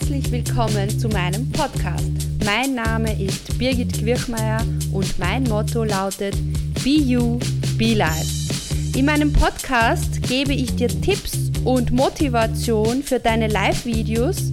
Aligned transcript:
herzlich 0.00 0.32
willkommen 0.32 0.90
zu 0.98 1.08
meinem 1.08 1.48
Podcast. 1.52 2.10
Mein 2.44 2.74
Name 2.74 3.12
ist 3.22 3.56
Birgit 3.58 3.92
Quirchmeier 3.92 4.60
und 4.92 5.16
mein 5.20 5.44
Motto 5.44 5.84
lautet 5.84 6.34
Be 6.82 6.98
You, 6.98 7.38
Be 7.78 7.94
Life. 7.94 8.52
In 8.96 9.04
meinem 9.04 9.32
Podcast 9.32 10.20
gebe 10.22 10.52
ich 10.52 10.74
dir 10.74 10.88
Tipps 10.88 11.52
und 11.64 11.92
Motivation 11.92 13.04
für 13.04 13.20
deine 13.20 13.46
Live-Videos 13.46 14.52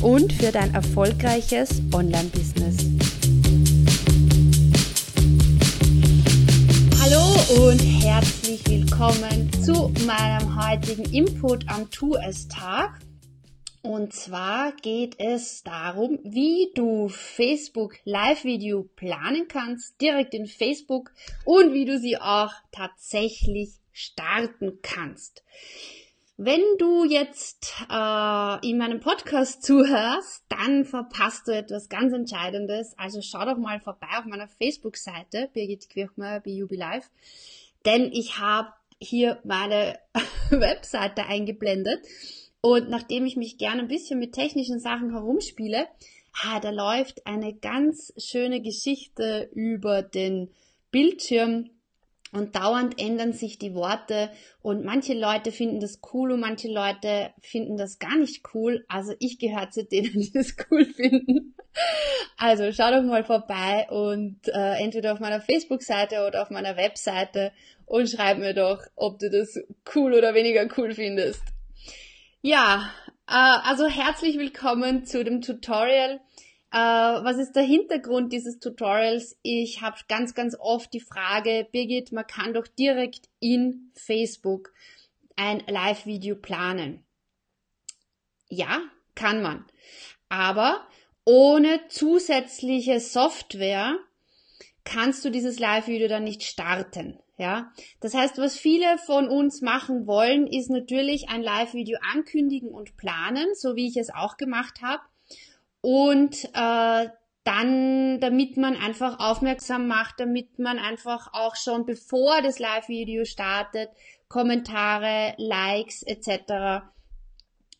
und 0.00 0.32
für 0.32 0.52
dein 0.52 0.72
erfolgreiches 0.72 1.82
Online-Business. 1.92 2.76
Hallo 6.98 7.66
und 7.66 7.78
herzlich 7.80 8.66
willkommen 8.66 9.50
zu 9.62 9.92
meinem 10.06 10.66
heutigen 10.66 11.04
Input 11.12 11.68
am 11.68 11.90
Tu 11.90 12.14
es 12.26 12.48
Tag. 12.48 13.00
Und 13.88 14.12
zwar 14.12 14.72
geht 14.72 15.18
es 15.18 15.62
darum, 15.62 16.18
wie 16.22 16.70
du 16.74 17.08
Facebook 17.08 17.96
Live-Video 18.04 18.82
planen 18.82 19.48
kannst, 19.48 19.98
direkt 20.02 20.34
in 20.34 20.44
Facebook 20.44 21.10
und 21.46 21.72
wie 21.72 21.86
du 21.86 21.98
sie 21.98 22.18
auch 22.18 22.52
tatsächlich 22.70 23.70
starten 23.90 24.80
kannst. 24.82 25.42
Wenn 26.36 26.60
du 26.76 27.06
jetzt 27.06 27.76
äh, 27.90 28.68
in 28.68 28.76
meinem 28.76 29.00
Podcast 29.00 29.62
zuhörst, 29.64 30.44
dann 30.50 30.84
verpasst 30.84 31.48
du 31.48 31.52
etwas 31.52 31.88
ganz 31.88 32.12
Entscheidendes. 32.12 32.92
Also 32.98 33.22
schau 33.22 33.46
doch 33.46 33.56
mal 33.56 33.80
vorbei 33.80 34.18
auf 34.18 34.26
meiner 34.26 34.48
Facebook-Seite, 34.48 35.48
Birgit 35.54 35.88
Quirchmeier, 35.88 36.40
BUB 36.40 36.72
Live, 36.72 37.08
denn 37.86 38.12
ich 38.12 38.38
habe 38.38 38.68
hier 39.00 39.40
meine 39.44 39.98
Webseite 40.50 41.24
eingeblendet 41.24 42.00
und 42.60 42.90
nachdem 42.90 43.24
ich 43.26 43.36
mich 43.36 43.58
gerne 43.58 43.82
ein 43.82 43.88
bisschen 43.88 44.18
mit 44.18 44.32
technischen 44.32 44.80
Sachen 44.80 45.12
herumspiele, 45.12 45.86
ah, 46.44 46.60
da 46.60 46.70
läuft 46.70 47.26
eine 47.26 47.54
ganz 47.54 48.12
schöne 48.16 48.60
Geschichte 48.60 49.48
über 49.54 50.02
den 50.02 50.50
Bildschirm 50.90 51.70
und 52.32 52.56
dauernd 52.56 53.00
ändern 53.00 53.32
sich 53.32 53.58
die 53.58 53.74
Worte 53.74 54.30
und 54.60 54.84
manche 54.84 55.14
Leute 55.14 55.50
finden 55.50 55.80
das 55.80 56.00
cool 56.12 56.32
und 56.32 56.40
manche 56.40 56.68
Leute 56.68 57.30
finden 57.40 57.76
das 57.76 57.98
gar 57.98 58.16
nicht 58.16 58.42
cool. 58.54 58.84
Also 58.88 59.14
ich 59.18 59.38
gehöre 59.38 59.70
zu 59.70 59.84
denen, 59.84 60.12
die 60.20 60.32
das 60.32 60.54
cool 60.70 60.84
finden. 60.84 61.54
Also 62.36 62.72
schau 62.72 62.90
doch 62.90 63.02
mal 63.02 63.24
vorbei 63.24 63.86
und 63.88 64.40
äh, 64.48 64.82
entweder 64.82 65.12
auf 65.12 65.20
meiner 65.20 65.40
Facebook-Seite 65.40 66.26
oder 66.26 66.42
auf 66.42 66.50
meiner 66.50 66.76
Webseite 66.76 67.52
und 67.86 68.10
schreib 68.10 68.38
mir 68.38 68.52
doch, 68.52 68.82
ob 68.96 69.18
du 69.18 69.30
das 69.30 69.58
cool 69.94 70.12
oder 70.12 70.34
weniger 70.34 70.68
cool 70.76 70.92
findest. 70.92 71.42
Ja, 72.40 72.92
äh, 73.26 73.32
also 73.32 73.88
herzlich 73.88 74.38
willkommen 74.38 75.04
zu 75.04 75.24
dem 75.24 75.42
Tutorial. 75.42 76.20
Äh, 76.70 76.78
was 76.78 77.36
ist 77.36 77.54
der 77.54 77.64
Hintergrund 77.64 78.32
dieses 78.32 78.60
Tutorials? 78.60 79.36
Ich 79.42 79.82
habe 79.82 79.96
ganz, 80.08 80.34
ganz 80.34 80.56
oft 80.60 80.92
die 80.92 81.00
Frage, 81.00 81.66
Birgit, 81.72 82.12
man 82.12 82.28
kann 82.28 82.54
doch 82.54 82.68
direkt 82.68 83.28
in 83.40 83.90
Facebook 83.94 84.72
ein 85.34 85.64
Live-Video 85.66 86.36
planen. 86.36 87.04
Ja, 88.48 88.82
kann 89.16 89.42
man. 89.42 89.64
Aber 90.28 90.86
ohne 91.24 91.88
zusätzliche 91.88 93.00
Software 93.00 93.98
kannst 94.84 95.24
du 95.24 95.30
dieses 95.30 95.58
Live-Video 95.58 96.06
dann 96.06 96.22
nicht 96.22 96.44
starten. 96.44 97.18
Ja, 97.38 97.70
das 98.00 98.14
heißt, 98.14 98.38
was 98.38 98.58
viele 98.58 98.98
von 98.98 99.28
uns 99.28 99.62
machen 99.62 100.08
wollen, 100.08 100.48
ist 100.48 100.70
natürlich 100.70 101.28
ein 101.28 101.40
Live-Video 101.40 101.96
ankündigen 102.12 102.68
und 102.68 102.96
planen, 102.96 103.46
so 103.54 103.76
wie 103.76 103.86
ich 103.86 103.96
es 103.96 104.12
auch 104.12 104.36
gemacht 104.36 104.82
habe. 104.82 105.02
Und 105.80 106.44
äh, 106.52 107.08
dann, 107.44 108.20
damit 108.20 108.56
man 108.56 108.76
einfach 108.76 109.20
aufmerksam 109.20 109.86
macht, 109.86 110.18
damit 110.18 110.58
man 110.58 110.80
einfach 110.80 111.32
auch 111.32 111.54
schon 111.54 111.86
bevor 111.86 112.42
das 112.42 112.58
Live-Video 112.58 113.24
startet, 113.24 113.88
Kommentare, 114.26 115.34
Likes 115.36 116.02
etc. 116.02 116.82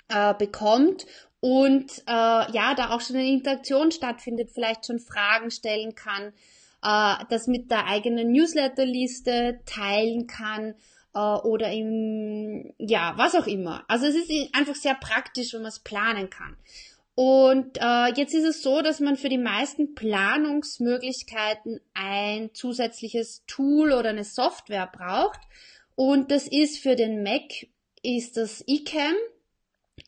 Äh, 0.08 0.34
bekommt 0.38 1.04
und 1.40 1.98
äh, 2.06 2.52
ja, 2.52 2.74
da 2.76 2.90
auch 2.90 3.00
schon 3.00 3.16
eine 3.16 3.28
Interaktion 3.28 3.90
stattfindet, 3.90 4.50
vielleicht 4.54 4.86
schon 4.86 5.00
Fragen 5.00 5.50
stellen 5.50 5.96
kann 5.96 6.32
äh, 6.82 7.14
das 7.30 7.46
mit 7.46 7.70
der 7.70 7.86
eigenen 7.86 8.32
Newsletterliste 8.32 9.60
teilen 9.66 10.26
kann 10.26 10.74
äh, 11.14 11.18
oder 11.18 11.70
im, 11.72 12.72
ja, 12.78 13.14
was 13.16 13.34
auch 13.34 13.46
immer. 13.46 13.84
Also 13.88 14.06
es 14.06 14.14
ist 14.14 14.30
einfach 14.52 14.74
sehr 14.74 14.94
praktisch, 14.94 15.54
wenn 15.54 15.62
man 15.62 15.70
es 15.70 15.80
planen 15.80 16.30
kann. 16.30 16.56
Und 17.14 17.78
äh, 17.78 18.12
jetzt 18.14 18.32
ist 18.32 18.44
es 18.44 18.62
so, 18.62 18.80
dass 18.80 19.00
man 19.00 19.16
für 19.16 19.28
die 19.28 19.38
meisten 19.38 19.96
Planungsmöglichkeiten 19.96 21.80
ein 21.92 22.54
zusätzliches 22.54 23.42
Tool 23.48 23.92
oder 23.92 24.10
eine 24.10 24.22
Software 24.22 24.86
braucht. 24.86 25.40
Und 25.96 26.30
das 26.30 26.46
ist 26.46 26.78
für 26.78 26.94
den 26.94 27.24
Mac 27.24 27.66
ist 28.04 28.36
das 28.36 28.62
eCam 28.68 29.16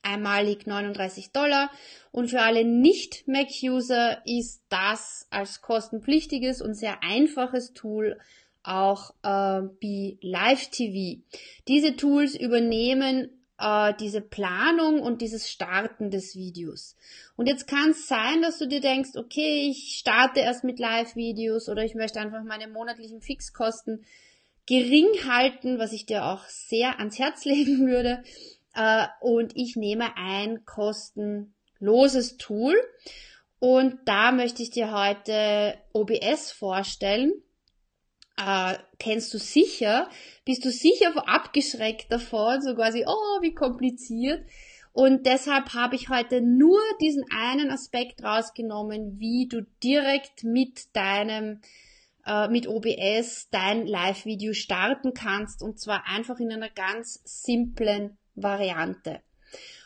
einmalig 0.03 0.67
39 0.67 1.33
Dollar. 1.33 1.71
Und 2.13 2.29
für 2.31 2.41
alle 2.41 2.65
Nicht-Mac-User 2.65 4.23
ist 4.27 4.63
das 4.69 5.27
als 5.31 5.63
kostenpflichtiges 5.63 6.63
und 6.63 6.75
sehr 6.75 7.03
einfaches 7.03 7.73
Tool 7.73 8.19
auch 8.63 9.15
äh, 9.23 9.63
wie 9.81 10.19
Live 10.21 10.69
TV. 10.71 11.23
Diese 11.67 11.97
Tools 11.97 12.35
übernehmen 12.35 13.31
äh, 13.61 13.95
diese 14.01 14.21
Planung 14.21 15.01
und 15.01 15.21
dieses 15.21 15.51
Starten 15.51 16.11
des 16.11 16.35
Videos. 16.35 16.97
Und 17.37 17.47
jetzt 17.47 17.69
kann 17.69 17.91
es 17.91 18.09
sein, 18.09 18.43
dass 18.43 18.59
du 18.59 18.67
dir 18.67 18.81
denkst, 18.81 19.11
okay, 19.17 19.69
ich 19.71 19.97
starte 19.99 20.41
erst 20.41 20.65
mit 20.65 20.79
Live-Videos 20.79 21.69
oder 21.69 21.85
ich 21.85 21.95
möchte 21.95 22.21
einfach 22.21 22.43
meine 22.43 22.69
monatlichen 22.69 23.21
Fixkosten 23.21 24.05
gering 24.67 25.09
halten, 25.29 25.79
was 25.79 25.93
ich 25.93 26.07
dir 26.07 26.25
auch 26.25 26.45
sehr 26.45 26.99
ans 26.99 27.19
Herz 27.19 27.45
legen 27.45 27.87
würde 27.87 28.23
äh, 28.75 29.07
und 29.21 29.57
ich 29.57 29.77
nehme 29.77 30.17
ein 30.17 30.65
kostenloses 30.65 32.37
Tool. 32.37 32.75
Und 33.59 33.99
da 34.07 34.33
möchte 34.33 34.63
ich 34.63 34.71
dir 34.71 34.93
heute 34.93 35.75
OBS 35.93 36.53
vorstellen. 36.53 37.33
Äh, 38.37 38.77
kennst 38.99 39.35
du 39.35 39.39
sicher? 39.39 40.09
Bist 40.45 40.65
du 40.65 40.71
sicher 40.71 41.13
abgeschreckt 41.29 42.11
davon? 42.11 42.63
So 42.63 42.75
quasi, 42.75 43.05
oh, 43.07 43.43
wie 43.43 43.55
kompliziert. 43.55 44.47
Und 44.93 45.27
deshalb 45.27 45.75
habe 45.75 45.95
ich 45.95 46.09
heute 46.09 46.41
nur 46.41 46.81
diesen 47.01 47.25
einen 47.31 47.71
Aspekt 47.71 48.25
rausgenommen, 48.25 49.21
wie 49.21 49.47
du 49.47 49.63
direkt 49.83 50.43
mit 50.43 50.97
deinem 50.97 51.61
äh, 52.27 52.49
mit 52.49 52.67
OBS 52.67 53.49
dein 53.51 53.87
Live-Video 53.87 54.53
starten 54.53 55.15
kannst 55.15 55.63
und 55.63 55.79
zwar 55.79 56.07
einfach 56.07 56.39
in 56.39 56.53
einer 56.53 56.71
ganz 56.71 57.21
simplen 57.25 58.19
Variante. 58.35 59.21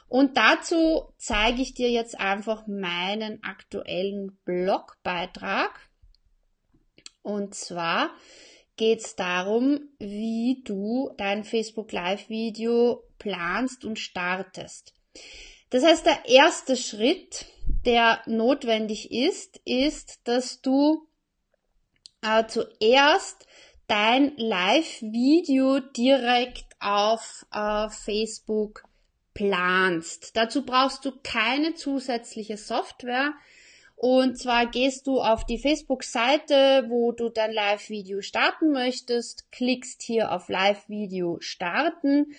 Und 0.09 0.37
dazu 0.37 1.13
zeige 1.17 1.63
ich 1.63 1.75
dir 1.75 1.91
jetzt 1.91 2.19
einfach 2.19 2.67
meinen 2.67 3.43
aktuellen 3.43 4.39
Blogbeitrag. 4.45 5.81
Und 7.23 7.55
zwar 7.55 8.11
geht 8.77 9.01
es 9.01 9.17
darum, 9.17 9.89
wie 9.99 10.63
du 10.65 11.11
dein 11.17 11.45
Facebook 11.45 11.91
Live 11.93 12.29
Video 12.29 13.03
planst 13.19 13.85
und 13.85 13.99
startest. 13.99 14.95
Das 15.71 15.85
heißt, 15.85 16.07
der 16.07 16.29
erste 16.29 16.77
Schritt, 16.77 17.47
der 17.85 18.23
notwendig 18.27 19.11
ist, 19.11 19.61
ist, 19.65 20.21
dass 20.25 20.61
du 20.61 21.09
äh, 22.23 22.47
zuerst 22.47 23.47
dein 23.87 24.37
Live-Video 24.37 25.81
direkt 25.81 26.67
auf 26.85 27.47
äh, 27.53 27.89
Facebook 27.89 28.85
planst. 29.35 30.37
Dazu 30.37 30.65
brauchst 30.65 31.05
du 31.05 31.13
keine 31.23 31.75
zusätzliche 31.75 32.57
Software. 32.57 33.33
Und 33.97 34.39
zwar 34.39 34.67
gehst 34.67 35.07
du 35.07 35.21
auf 35.21 35.47
die 35.47 35.59
Facebook-Seite, 35.59 36.87
wo 36.89 37.13
du 37.13 37.29
dein 37.29 37.53
Live-Video 37.53 38.23
starten 38.23 38.73
möchtest, 38.73 39.51
klickst 39.53 40.03
hier 40.03 40.33
auf 40.33 40.49
Live-Video 40.49 41.39
starten 41.41 42.35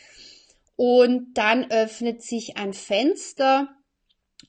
und 0.75 1.33
dann 1.33 1.71
öffnet 1.71 2.21
sich 2.21 2.57
ein 2.57 2.73
Fenster 2.73 3.69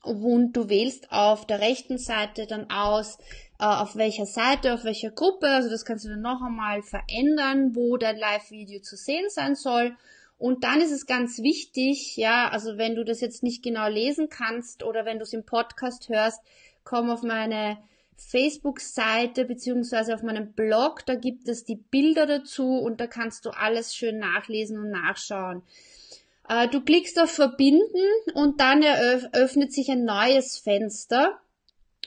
und 0.02 0.52
du 0.52 0.68
wählst 0.68 1.12
auf 1.12 1.46
der 1.46 1.60
rechten 1.60 1.98
Seite 1.98 2.46
dann 2.46 2.70
aus, 2.70 3.18
auf 3.64 3.96
welcher 3.96 4.26
Seite, 4.26 4.74
auf 4.74 4.84
welcher 4.84 5.10
Gruppe, 5.10 5.48
also 5.48 5.70
das 5.70 5.84
kannst 5.84 6.04
du 6.04 6.10
dann 6.10 6.20
noch 6.20 6.42
einmal 6.42 6.82
verändern, 6.82 7.74
wo 7.74 7.96
dein 7.96 8.18
Live-Video 8.18 8.80
zu 8.80 8.96
sehen 8.96 9.28
sein 9.28 9.54
soll. 9.54 9.96
Und 10.38 10.64
dann 10.64 10.82
ist 10.82 10.92
es 10.92 11.06
ganz 11.06 11.38
wichtig, 11.38 12.16
ja, 12.16 12.48
also 12.50 12.76
wenn 12.76 12.94
du 12.94 13.04
das 13.04 13.20
jetzt 13.20 13.42
nicht 13.42 13.62
genau 13.62 13.88
lesen 13.88 14.28
kannst 14.28 14.82
oder 14.82 15.06
wenn 15.06 15.18
du 15.18 15.22
es 15.22 15.32
im 15.32 15.46
Podcast 15.46 16.10
hörst, 16.10 16.42
komm 16.84 17.10
auf 17.10 17.22
meine 17.22 17.78
Facebook-Seite 18.16 19.44
beziehungsweise 19.44 20.14
auf 20.14 20.22
meinem 20.22 20.52
Blog, 20.52 21.04
da 21.06 21.14
gibt 21.14 21.48
es 21.48 21.64
die 21.64 21.76
Bilder 21.76 22.26
dazu 22.26 22.78
und 22.78 23.00
da 23.00 23.06
kannst 23.06 23.44
du 23.46 23.50
alles 23.50 23.94
schön 23.94 24.18
nachlesen 24.18 24.78
und 24.78 24.90
nachschauen. 24.90 25.62
Äh, 26.48 26.68
du 26.68 26.82
klickst 26.82 27.18
auf 27.20 27.30
Verbinden 27.30 27.82
und 28.34 28.60
dann 28.60 28.82
eröffnet 28.82 29.72
sich 29.72 29.90
ein 29.90 30.04
neues 30.04 30.58
Fenster. 30.58 31.38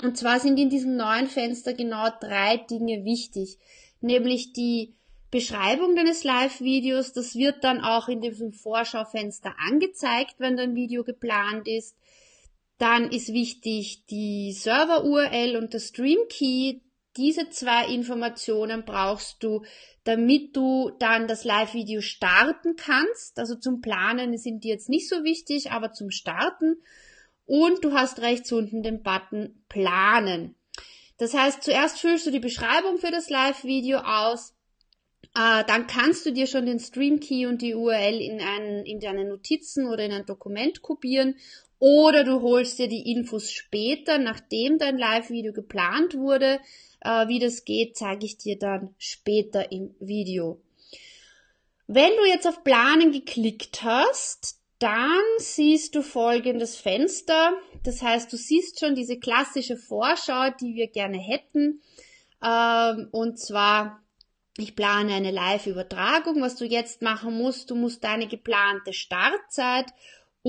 Und 0.02 0.18
zwar 0.18 0.40
sind 0.40 0.58
in 0.58 0.70
diesem 0.70 0.96
neuen 0.96 1.28
Fenster 1.28 1.74
genau 1.74 2.08
drei 2.22 2.58
Dinge 2.58 3.04
wichtig, 3.04 3.58
nämlich 4.02 4.54
die 4.54 4.96
Beschreibung 5.32 5.96
deines 5.96 6.24
Live-Videos. 6.24 7.14
Das 7.14 7.36
wird 7.36 7.64
dann 7.64 7.82
auch 7.82 8.08
in 8.08 8.22
diesem 8.22 8.54
Vorschaufenster 8.54 9.56
angezeigt, 9.60 10.36
wenn 10.40 10.58
dein 10.58 10.76
Video 10.76 11.04
geplant 11.04 11.68
ist. 11.68 11.96
Dann 12.78 13.12
ist 13.12 13.34
wichtig 13.34 14.06
die 14.10 14.54
Server-URL 14.54 15.58
und 15.58 15.74
der 15.74 15.80
Stream-Key. 15.80 16.80
Diese 17.18 17.50
zwei 17.50 17.94
Informationen 17.94 18.86
brauchst 18.86 19.44
du, 19.44 19.64
damit 20.06 20.56
du 20.56 20.92
dann 20.98 21.28
das 21.28 21.44
Live-Video 21.44 22.00
starten 22.00 22.78
kannst. 22.78 23.38
Also 23.38 23.56
zum 23.56 23.82
Planen 23.82 24.38
sind 24.38 24.64
die 24.64 24.70
jetzt 24.70 24.88
nicht 24.88 25.10
so 25.10 25.24
wichtig, 25.24 25.72
aber 25.72 25.92
zum 25.92 26.10
Starten. 26.10 26.78
Und 27.50 27.84
du 27.84 27.94
hast 27.94 28.22
rechts 28.22 28.52
unten 28.52 28.84
den 28.84 29.02
Button 29.02 29.64
Planen. 29.70 30.54
Das 31.18 31.34
heißt, 31.34 31.64
zuerst 31.64 32.00
füllst 32.00 32.28
du 32.28 32.32
die 32.32 32.40
Beschreibung 32.40 33.00
für 33.00 33.10
das 33.10 33.32
Live-Video 33.32 33.98
aus, 33.98 34.54
äh, 35.36 35.64
dann 35.66 35.88
kannst 35.88 36.28
du 36.28 36.32
dir 36.32 36.46
schon 36.46 36.68
den 36.68 36.80
Stream 36.80 37.20
Key 37.20 37.48
und 37.48 37.64
die 37.64 37.74
URL 37.74 38.22
in, 38.22 38.40
ein, 38.40 38.86
in 38.86 39.00
deine 39.00 39.26
Notizen 39.26 39.88
oder 39.88 40.06
in 40.06 40.12
ein 40.12 40.28
Dokument 40.28 40.84
kopieren 40.84 41.38
oder 41.80 42.24
du 42.24 42.42
holst 42.42 42.78
dir 42.78 42.88
die 42.88 43.12
Infos 43.12 43.52
später, 43.52 44.20
nachdem 44.20 44.78
dein 44.78 45.00
Live-Video 45.00 45.52
geplant 45.52 46.14
wurde. 46.14 46.60
Äh, 47.02 47.28
wie 47.30 47.40
das 47.40 47.66
geht, 47.66 47.98
zeige 47.98 48.28
ich 48.28 48.38
dir 48.38 48.60
dann 48.60 48.94
später 49.00 49.72
im 49.72 49.96
Video. 50.00 50.62
Wenn 51.88 52.12
du 52.16 52.26
jetzt 52.28 52.46
auf 52.46 52.64
Planen 52.64 53.12
geklickt 53.12 53.82
hast, 53.82 54.59
dann 54.80 55.22
siehst 55.38 55.96
du 55.96 56.02
folgendes 56.02 56.78
Fenster. 56.78 57.54
Das 57.84 58.02
heißt, 58.02 58.32
du 58.32 58.38
siehst 58.38 58.80
schon 58.80 58.96
diese 58.96 59.20
klassische 59.20 59.78
Vorschau, 59.78 60.50
die 60.60 60.76
wir 60.76 60.88
gerne 60.88 61.18
hätten. 61.18 61.82
Ähm, 62.44 63.10
und 63.12 63.38
zwar 63.38 64.02
ich 64.58 64.76
plane 64.76 65.14
eine 65.14 65.32
Live-Übertragung. 65.32 66.42
Was 66.42 66.58
du 66.58 66.66
jetzt 66.66 67.02
machen 67.02 67.38
musst, 67.38 67.70
du 67.70 67.76
musst 67.76 68.04
deine 68.04 68.28
geplante 68.28 68.92
Startzeit 68.92 69.86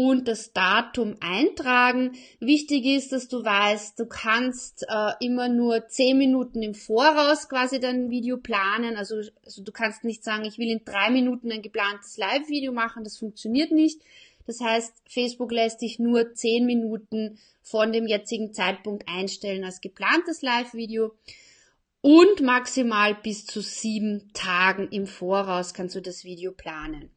und 0.01 0.29
das 0.29 0.55
Datum 0.55 1.17
eintragen. 1.21 2.13
Wichtig 2.39 2.87
ist, 2.87 3.13
dass 3.13 3.29
du 3.29 3.45
weißt, 3.45 4.01
du 4.01 4.07
kannst 4.07 4.87
äh, 4.89 5.13
immer 5.21 5.49
nur 5.51 5.89
zehn 5.89 6.17
Minuten 6.17 6.63
im 6.63 6.75
Voraus 6.75 7.51
quasi 7.51 7.81
dein 7.81 8.09
Video 8.09 8.39
planen. 8.39 8.97
Also, 8.97 9.17
also 9.45 9.63
du 9.63 9.73
kannst 9.73 10.05
nicht 10.05 10.25
sagen, 10.25 10.47
ich 10.47 10.57
will 10.57 10.71
in 10.71 10.87
drei 10.87 11.11
Minuten 11.11 11.53
ein 11.53 11.61
geplantes 11.61 12.17
Live-Video 12.17 12.73
machen. 12.73 13.05
Das 13.05 13.19
funktioniert 13.19 13.73
nicht. 13.73 14.01
Das 14.47 14.61
heißt, 14.61 14.95
Facebook 15.07 15.53
lässt 15.53 15.83
dich 15.83 15.99
nur 15.99 16.33
zehn 16.33 16.65
Minuten 16.65 17.39
von 17.61 17.93
dem 17.93 18.07
jetzigen 18.07 18.55
Zeitpunkt 18.55 19.07
einstellen 19.07 19.65
als 19.65 19.83
geplantes 19.83 20.41
Live-Video 20.41 21.13
und 22.01 22.41
maximal 22.41 23.15
bis 23.15 23.45
zu 23.45 23.61
sieben 23.61 24.31
Tagen 24.33 24.89
im 24.89 25.07
Voraus 25.07 25.75
kannst 25.75 25.95
du 25.95 26.01
das 26.01 26.25
Video 26.25 26.53
planen. 26.53 27.11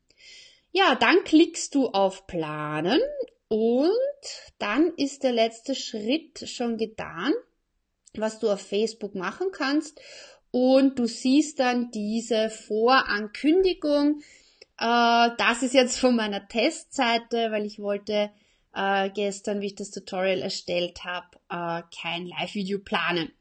Ja, 0.75 0.95
dann 0.95 1.23
klickst 1.23 1.75
du 1.75 1.89
auf 1.89 2.25
Planen 2.25 2.99
und 3.47 3.91
dann 4.57 4.91
ist 4.97 5.21
der 5.21 5.31
letzte 5.31 5.75
Schritt 5.75 6.49
schon 6.49 6.77
getan, 6.77 7.31
was 8.15 8.39
du 8.39 8.49
auf 8.49 8.59
Facebook 8.59 9.13
machen 9.13 9.49
kannst. 9.51 10.01
Und 10.49 10.97
du 10.97 11.05
siehst 11.05 11.59
dann 11.59 11.91
diese 11.91 12.49
Vorankündigung. 12.49 14.21
Äh, 14.79 15.29
das 15.37 15.61
ist 15.61 15.75
jetzt 15.75 15.99
von 15.99 16.15
meiner 16.15 16.47
Testseite, 16.47 17.51
weil 17.51 17.67
ich 17.67 17.77
wollte 17.77 18.31
äh, 18.73 19.11
gestern, 19.11 19.61
wie 19.61 19.67
ich 19.67 19.75
das 19.75 19.91
Tutorial 19.91 20.41
erstellt 20.41 21.03
habe, 21.03 21.27
äh, 21.49 21.83
kein 22.01 22.25
Live-Video 22.25 22.79
planen. 22.79 23.31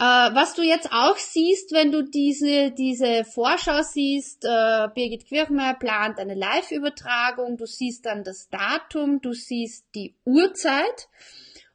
Äh, 0.00 0.04
was 0.04 0.54
du 0.54 0.62
jetzt 0.62 0.92
auch 0.92 1.16
siehst, 1.16 1.72
wenn 1.72 1.90
du 1.90 2.02
diese, 2.02 2.70
diese 2.70 3.24
Vorschau 3.24 3.82
siehst, 3.82 4.44
äh, 4.44 4.88
Birgit 4.94 5.26
Quirchmeier 5.26 5.74
plant 5.74 6.20
eine 6.20 6.34
Live-Übertragung, 6.34 7.56
du 7.56 7.66
siehst 7.66 8.06
dann 8.06 8.22
das 8.22 8.48
Datum, 8.48 9.20
du 9.20 9.32
siehst 9.32 9.86
die 9.96 10.14
Uhrzeit. 10.24 11.08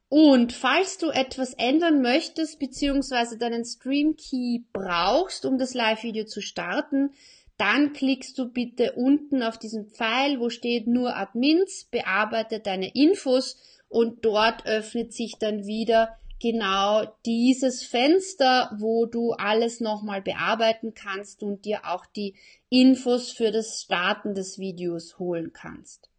Und 0.07 0.53
falls 0.53 0.99
du 0.99 1.09
etwas 1.09 1.53
ändern 1.55 2.01
möchtest, 2.01 2.59
beziehungsweise 2.59 3.37
deinen 3.37 3.65
Stream 3.65 4.15
Key 4.15 4.59
brauchst, 4.71 5.45
um 5.45 5.57
das 5.57 5.73
Live-Video 5.73 6.23
zu 6.23 6.39
starten, 6.39 7.09
dann 7.57 7.91
klickst 7.91 8.37
du 8.37 8.45
bitte 8.47 8.93
unten 8.93 9.43
auf 9.43 9.57
diesen 9.57 9.89
Pfeil, 9.89 10.39
wo 10.39 10.49
steht 10.49 10.87
nur 10.87 11.17
Admins, 11.17 11.89
bearbeite 11.91 12.59
deine 12.61 12.93
Infos 12.93 13.57
und 13.89 14.23
dort 14.23 14.65
öffnet 14.65 15.13
sich 15.13 15.35
dann 15.39 15.65
wieder 15.65 16.17
genau 16.43 17.05
dieses 17.25 17.83
Fenster, 17.83 18.75
wo 18.77 19.05
du 19.05 19.31
alles 19.31 19.79
nochmal 19.79 20.21
bearbeiten 20.21 20.93
kannst 20.93 21.41
und 21.41 21.63
dir 21.63 21.85
auch 21.85 22.05
die 22.05 22.35
Infos 22.67 23.31
für 23.31 23.49
das 23.49 23.81
Starten 23.81 24.35
des 24.35 24.59
Videos 24.59 25.17
holen 25.19 25.53
kannst. 25.53 26.09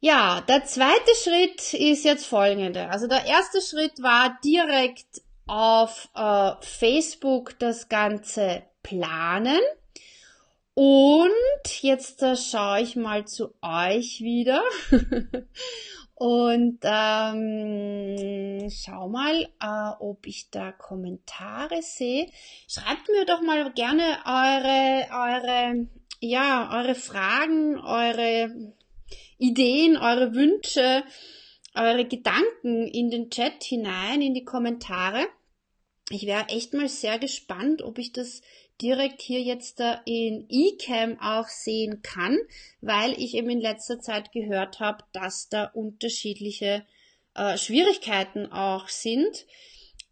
Ja, 0.00 0.42
der 0.42 0.66
zweite 0.66 1.14
Schritt 1.22 1.72
ist 1.72 2.04
jetzt 2.04 2.26
folgende. 2.26 2.90
Also 2.90 3.06
der 3.06 3.24
erste 3.24 3.62
Schritt 3.62 4.02
war 4.02 4.38
direkt 4.44 5.22
auf 5.46 6.10
äh, 6.14 6.52
Facebook 6.60 7.58
das 7.58 7.88
Ganze 7.88 8.64
planen. 8.82 9.60
Und 10.74 11.32
jetzt 11.80 12.22
äh, 12.22 12.36
schaue 12.36 12.82
ich 12.82 12.96
mal 12.96 13.26
zu 13.26 13.54
euch 13.62 14.20
wieder 14.20 14.62
Und 16.18 16.78
ähm, 16.82 18.70
schau 18.70 19.06
mal, 19.10 19.42
äh, 19.60 20.02
ob 20.02 20.26
ich 20.26 20.48
da 20.50 20.72
Kommentare 20.72 21.82
sehe. 21.82 22.30
Schreibt 22.66 23.10
mir 23.10 23.26
doch 23.26 23.42
mal 23.42 23.70
gerne 23.74 24.02
eure, 24.24 25.08
eure, 25.12 25.88
ja, 26.20 26.70
eure 26.72 26.94
Fragen, 26.94 27.78
eure 27.78 28.72
Ideen, 29.36 29.98
eure 29.98 30.34
Wünsche, 30.34 31.04
eure 31.74 32.06
Gedanken 32.06 32.88
in 32.88 33.10
den 33.10 33.28
Chat 33.28 33.62
hinein, 33.62 34.22
in 34.22 34.32
die 34.32 34.46
Kommentare. 34.46 35.26
Ich 36.08 36.24
wäre 36.24 36.48
echt 36.48 36.72
mal 36.72 36.88
sehr 36.88 37.18
gespannt, 37.18 37.82
ob 37.82 37.98
ich 37.98 38.12
das 38.12 38.40
direkt 38.80 39.22
hier 39.22 39.42
jetzt 39.42 39.80
in 40.04 40.46
eCam 40.50 41.18
auch 41.20 41.48
sehen 41.48 42.02
kann, 42.02 42.38
weil 42.80 43.12
ich 43.12 43.34
eben 43.34 43.50
in 43.50 43.60
letzter 43.60 44.00
Zeit 44.00 44.32
gehört 44.32 44.80
habe, 44.80 45.04
dass 45.12 45.48
da 45.48 45.64
unterschiedliche 45.64 46.86
äh, 47.34 47.56
Schwierigkeiten 47.58 48.46
auch 48.52 48.88
sind. 48.88 49.46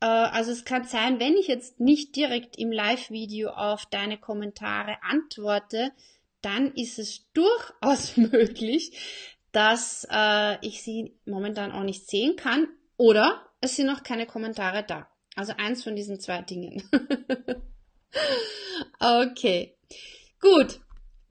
Äh, 0.01 0.07
also 0.07 0.53
es 0.53 0.65
kann 0.65 0.85
sein, 0.85 1.21
wenn 1.21 1.37
ich 1.37 1.49
jetzt 1.49 1.81
nicht 1.81 2.17
direkt 2.17 2.59
im 2.59 2.73
Live-Video 2.73 3.51
auf 3.51 3.87
deine 3.87 4.19
Kommentare 4.19 4.97
antworte, 5.03 5.93
dann 6.43 6.73
ist 6.75 6.99
es 6.99 7.31
durchaus 7.33 8.17
möglich, 8.17 8.93
dass 9.53 10.07
äh, 10.11 10.59
ich 10.67 10.83
sie 10.83 11.17
momentan 11.27 11.73
auch 11.73 11.85
nicht 11.85 12.09
sehen 12.09 12.37
kann 12.37 12.69
oder 12.97 13.47
es 13.61 13.77
sind 13.77 13.87
noch 13.87 14.03
keine 14.03 14.27
Kommentare 14.27 14.85
da. 14.87 15.09
Also 15.37 15.55
eins 15.57 15.83
von 15.83 15.97
diesen 15.97 16.21
zwei 16.21 16.43
Dingen. 16.43 16.83
Okay. 18.99 19.77
Gut. 20.41 20.81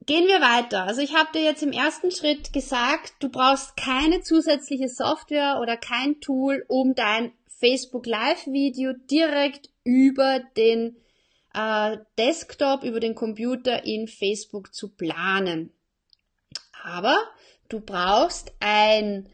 Gehen 0.06 0.28
wir 0.28 0.42
weiter. 0.42 0.84
Also 0.84 1.02
ich 1.02 1.16
habe 1.16 1.32
dir 1.34 1.44
jetzt 1.44 1.64
im 1.64 1.72
ersten 1.72 2.12
Schritt 2.12 2.52
gesagt, 2.52 3.14
du 3.20 3.30
brauchst 3.30 3.78
keine 3.78 4.22
zusätzliche 4.22 4.90
Software 4.90 5.60
oder 5.62 5.78
kein 5.78 6.20
Tool, 6.20 6.66
um 6.68 6.94
dein 6.94 7.32
Facebook 7.48 8.06
Live 8.06 8.46
Video 8.46 8.94
direkt 9.10 9.70
über 9.86 10.42
den 10.58 10.98
äh, 11.54 11.98
Desktop, 12.18 12.84
über 12.84 13.00
den 13.00 13.16
Computer 13.16 13.86
in 13.86 14.08
Facebook 14.08 14.74
zu 14.74 14.90
planen. 14.90 15.72
Aber 16.84 17.18
du 17.70 17.80
brauchst 17.80 18.52
ein 18.60 19.30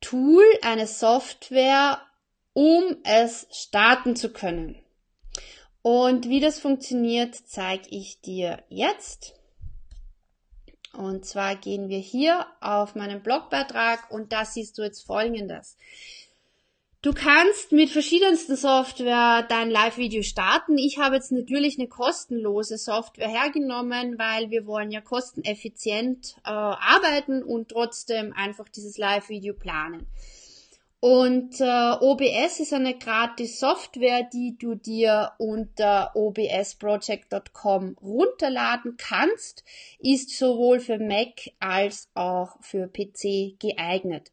Tool, 0.00 0.44
eine 0.62 0.88
Software, 0.88 2.00
um 2.52 2.96
es 3.04 3.46
starten 3.52 4.16
zu 4.16 4.32
können. 4.32 4.83
Und 5.86 6.30
wie 6.30 6.40
das 6.40 6.60
funktioniert, 6.60 7.34
zeige 7.34 7.90
ich 7.90 8.18
dir 8.22 8.62
jetzt. 8.70 9.34
Und 10.94 11.26
zwar 11.26 11.56
gehen 11.56 11.90
wir 11.90 11.98
hier 11.98 12.46
auf 12.62 12.94
meinen 12.94 13.22
Blogbeitrag 13.22 14.10
und 14.10 14.32
da 14.32 14.46
siehst 14.46 14.78
du 14.78 14.82
jetzt 14.82 15.02
folgendes. 15.02 15.76
Du 17.02 17.12
kannst 17.12 17.72
mit 17.72 17.90
verschiedensten 17.90 18.56
Software 18.56 19.44
dein 19.46 19.70
Live-Video 19.70 20.22
starten. 20.22 20.78
Ich 20.78 20.96
habe 20.96 21.16
jetzt 21.16 21.32
natürlich 21.32 21.78
eine 21.78 21.88
kostenlose 21.88 22.78
Software 22.78 23.28
hergenommen, 23.28 24.18
weil 24.18 24.48
wir 24.48 24.66
wollen 24.66 24.90
ja 24.90 25.02
kosteneffizient 25.02 26.36
äh, 26.46 26.48
arbeiten 26.48 27.42
und 27.42 27.68
trotzdem 27.68 28.32
einfach 28.32 28.70
dieses 28.70 28.96
Live-Video 28.96 29.52
planen. 29.52 30.06
Und 31.04 31.60
äh, 31.60 31.96
OBS 32.00 32.60
ist 32.60 32.72
eine 32.72 32.96
gratis 32.96 33.60
Software, 33.60 34.22
die 34.22 34.56
du 34.56 34.74
dir 34.74 35.32
unter 35.36 36.16
obsproject.com 36.16 37.98
runterladen 38.00 38.96
kannst, 38.96 39.64
ist 39.98 40.30
sowohl 40.30 40.80
für 40.80 40.98
Mac 40.98 41.50
als 41.60 42.08
auch 42.14 42.56
für 42.62 42.88
PC 42.88 43.60
geeignet. 43.60 44.32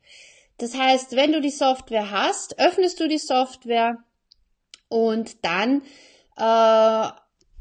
Das 0.59 0.73
heißt, 0.73 1.17
wenn 1.17 1.33
du 1.33 1.41
die 1.41 1.49
Software 1.49 2.09
hast, 2.09 2.57
öffnest 2.57 3.01
du 3.01 3.09
die 3.09 3.17
Software 3.17 3.97
und 4.87 5.43
dann 5.43 5.81
äh, 6.37 7.09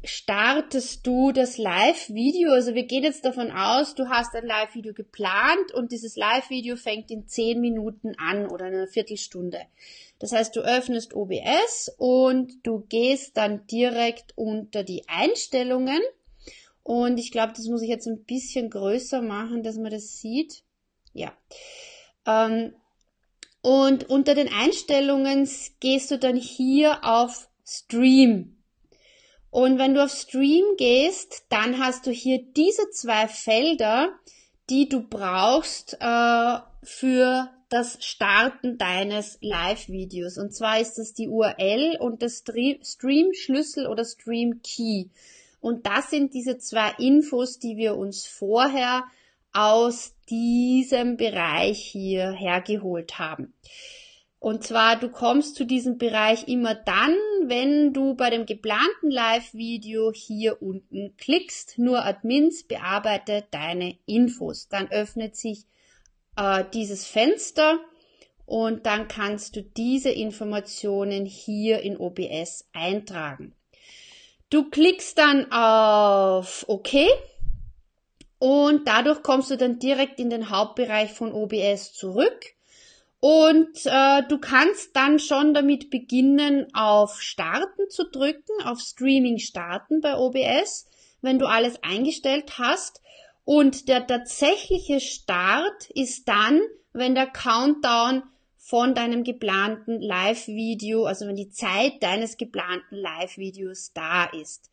startest 0.03 1.05
du 1.05 1.31
das 1.31 1.57
Live-Video? 1.57 2.51
Also 2.51 2.73
wir 2.73 2.83
gehen 2.83 3.03
jetzt 3.03 3.25
davon 3.25 3.51
aus, 3.51 3.95
du 3.95 4.09
hast 4.09 4.35
ein 4.35 4.45
Live-Video 4.45 4.93
geplant 4.93 5.73
und 5.73 5.91
dieses 5.91 6.15
Live-Video 6.15 6.75
fängt 6.75 7.11
in 7.11 7.27
zehn 7.27 7.61
Minuten 7.61 8.15
an 8.17 8.47
oder 8.47 8.67
in 8.67 8.73
einer 8.73 8.87
Viertelstunde. 8.87 9.59
Das 10.19 10.31
heißt, 10.31 10.55
du 10.55 10.61
öffnest 10.61 11.15
OBS 11.15 11.93
und 11.97 12.65
du 12.65 12.85
gehst 12.89 13.37
dann 13.37 13.65
direkt 13.67 14.33
unter 14.35 14.83
die 14.83 15.03
Einstellungen. 15.07 16.01
Und 16.83 17.19
ich 17.19 17.31
glaube, 17.31 17.53
das 17.55 17.67
muss 17.67 17.81
ich 17.81 17.89
jetzt 17.89 18.07
ein 18.07 18.23
bisschen 18.23 18.69
größer 18.69 19.21
machen, 19.21 19.63
dass 19.63 19.77
man 19.77 19.91
das 19.91 20.19
sieht. 20.19 20.63
Ja. 21.13 21.33
Ähm, 22.25 22.73
und 23.61 24.09
unter 24.09 24.33
den 24.33 24.51
Einstellungen 24.51 25.47
gehst 25.79 26.09
du 26.09 26.17
dann 26.17 26.35
hier 26.35 27.03
auf 27.03 27.49
Stream. 27.65 28.60
Und 29.51 29.77
wenn 29.77 29.93
du 29.93 30.03
auf 30.03 30.11
Stream 30.11 30.63
gehst, 30.77 31.43
dann 31.49 31.77
hast 31.77 32.07
du 32.07 32.11
hier 32.11 32.41
diese 32.41 32.89
zwei 32.89 33.27
Felder, 33.27 34.09
die 34.69 34.87
du 34.87 35.01
brauchst 35.01 35.97
äh, 35.99 36.57
für 36.83 37.49
das 37.67 37.97
Starten 38.03 38.77
deines 38.77 39.37
Live-Videos. 39.41 40.37
Und 40.37 40.53
zwar 40.53 40.79
ist 40.79 40.97
das 40.97 41.13
die 41.13 41.27
URL 41.27 41.97
und 41.99 42.21
das 42.21 42.43
Stream-Schlüssel 42.83 43.87
oder 43.87 44.05
Stream-Key. 44.05 45.07
Und 45.59 45.85
das 45.85 46.09
sind 46.09 46.33
diese 46.33 46.57
zwei 46.57 46.91
Infos, 46.97 47.59
die 47.59 47.75
wir 47.75 47.97
uns 47.97 48.25
vorher 48.25 49.03
aus 49.53 50.13
diesem 50.29 51.17
Bereich 51.17 51.79
hier 51.79 52.31
hergeholt 52.31 53.19
haben. 53.19 53.53
Und 54.41 54.63
zwar, 54.63 54.95
du 54.95 55.09
kommst 55.09 55.55
zu 55.55 55.65
diesem 55.65 55.99
Bereich 55.99 56.47
immer 56.47 56.73
dann, 56.73 57.15
wenn 57.43 57.93
du 57.93 58.15
bei 58.15 58.31
dem 58.31 58.47
geplanten 58.47 59.11
Live-Video 59.11 60.11
hier 60.11 60.63
unten 60.63 61.15
klickst. 61.15 61.77
Nur 61.77 62.03
Admins 62.03 62.63
bearbeitet 62.63 63.45
deine 63.51 63.99
Infos. 64.07 64.67
Dann 64.67 64.89
öffnet 64.89 65.35
sich 65.35 65.67
äh, 66.37 66.63
dieses 66.73 67.05
Fenster 67.05 67.77
und 68.47 68.87
dann 68.87 69.07
kannst 69.07 69.57
du 69.57 69.61
diese 69.61 70.09
Informationen 70.09 71.27
hier 71.27 71.81
in 71.81 71.95
OBS 71.95 72.67
eintragen. 72.73 73.53
Du 74.49 74.71
klickst 74.71 75.19
dann 75.19 75.51
auf 75.51 76.65
OK 76.67 76.95
und 78.39 78.87
dadurch 78.87 79.21
kommst 79.21 79.51
du 79.51 79.55
dann 79.57 79.77
direkt 79.77 80.19
in 80.19 80.31
den 80.31 80.49
Hauptbereich 80.49 81.11
von 81.11 81.31
OBS 81.31 81.93
zurück. 81.93 82.55
Und 83.21 83.85
äh, 83.85 84.23
du 84.27 84.39
kannst 84.39 84.95
dann 84.95 85.19
schon 85.19 85.53
damit 85.53 85.91
beginnen, 85.91 86.65
auf 86.73 87.21
Starten 87.21 87.87
zu 87.89 88.09
drücken, 88.09 88.51
auf 88.65 88.79
Streaming 88.79 89.37
starten 89.37 90.01
bei 90.01 90.17
OBS, 90.17 90.87
wenn 91.21 91.37
du 91.37 91.45
alles 91.45 91.81
eingestellt 91.83 92.57
hast. 92.57 92.99
Und 93.45 93.87
der 93.89 94.07
tatsächliche 94.07 94.99
Start 94.99 95.91
ist 95.91 96.27
dann, 96.27 96.61
wenn 96.93 97.13
der 97.13 97.27
Countdown 97.27 98.23
von 98.57 98.95
deinem 98.95 99.23
geplanten 99.23 100.01
Live-Video, 100.01 101.05
also 101.05 101.27
wenn 101.27 101.35
die 101.35 101.51
Zeit 101.51 102.01
deines 102.01 102.37
geplanten 102.37 102.95
Live-Videos 102.95 103.93
da 103.93 104.25
ist. 104.25 104.71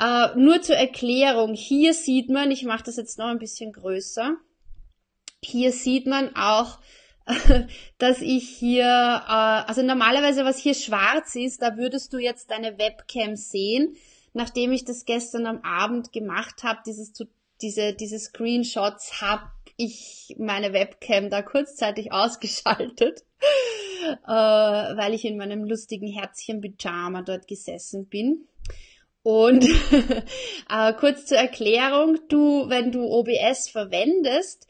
Äh, 0.00 0.36
nur 0.36 0.62
zur 0.62 0.76
Erklärung, 0.76 1.54
hier 1.54 1.94
sieht 1.94 2.28
man, 2.28 2.50
ich 2.50 2.64
mache 2.64 2.84
das 2.84 2.96
jetzt 2.96 3.18
noch 3.18 3.26
ein 3.26 3.38
bisschen 3.38 3.72
größer, 3.72 4.36
hier 5.42 5.70
sieht 5.70 6.06
man 6.06 6.34
auch, 6.34 6.78
dass 7.98 8.20
ich 8.20 8.48
hier, 8.48 8.84
äh, 8.84 9.68
also 9.68 9.82
normalerweise 9.82 10.44
was 10.44 10.58
hier 10.58 10.74
schwarz 10.74 11.34
ist, 11.34 11.62
da 11.62 11.76
würdest 11.76 12.12
du 12.12 12.18
jetzt 12.18 12.50
deine 12.50 12.78
Webcam 12.78 13.36
sehen. 13.36 13.96
Nachdem 14.34 14.72
ich 14.72 14.84
das 14.84 15.04
gestern 15.04 15.46
am 15.46 15.62
Abend 15.62 16.12
gemacht 16.12 16.62
habe, 16.62 16.80
dieses 16.86 17.12
diese, 17.60 17.92
diese 17.92 18.18
Screenshots, 18.18 19.20
habe 19.20 19.50
ich 19.76 20.34
meine 20.38 20.72
Webcam 20.72 21.30
da 21.30 21.42
kurzzeitig 21.42 22.12
ausgeschaltet, 22.12 23.24
äh, 24.26 24.28
weil 24.28 25.14
ich 25.14 25.24
in 25.24 25.36
meinem 25.36 25.64
lustigen 25.64 26.08
Herzchen-Pyjama 26.08 27.22
dort 27.22 27.46
gesessen 27.46 28.06
bin. 28.06 28.46
Und 29.22 29.64
äh, 30.70 30.92
kurz 30.94 31.26
zur 31.26 31.38
Erklärung, 31.38 32.18
du, 32.28 32.68
wenn 32.68 32.92
du 32.92 33.04
OBS 33.04 33.68
verwendest, 33.68 34.66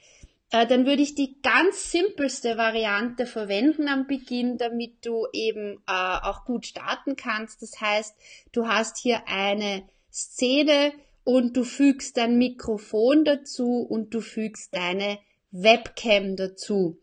äh, 0.51 0.67
dann 0.67 0.87
würde 0.87 1.03
ich 1.03 1.15
die 1.15 1.37
ganz 1.43 1.91
simpelste 1.91 2.57
Variante 2.57 3.27
verwenden 3.27 3.89
am 3.89 4.07
Beginn, 4.07 4.57
damit 4.57 5.05
du 5.05 5.27
eben 5.33 5.83
äh, 5.87 6.19
auch 6.23 6.45
gut 6.45 6.67
starten 6.67 7.17
kannst. 7.17 7.63
Das 7.63 7.81
heißt, 7.81 8.15
du 8.53 8.67
hast 8.67 8.99
hier 8.99 9.27
eine 9.27 9.87
Szene 10.11 10.93
und 11.25 11.57
du 11.57 11.65
fügst 11.65 12.17
dein 12.17 12.39
Mikrofon 12.39 13.25
dazu 13.25 13.87
und 13.89 14.15
du 14.15 14.21
fügst 14.21 14.75
deine 14.75 15.19
Webcam 15.51 16.37
dazu. 16.37 16.99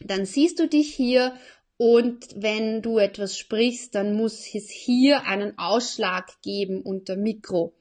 Dann 0.00 0.24
siehst 0.24 0.60
du 0.60 0.68
dich 0.68 0.94
hier 0.94 1.34
und 1.76 2.28
wenn 2.36 2.82
du 2.82 2.98
etwas 2.98 3.36
sprichst, 3.36 3.94
dann 3.94 4.14
muss 4.14 4.54
es 4.54 4.70
hier 4.70 5.24
einen 5.26 5.58
Ausschlag 5.58 6.40
geben 6.42 6.82
unter 6.82 7.16
Mikro. 7.16 7.74